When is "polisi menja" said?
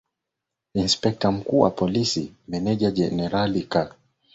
1.71-2.91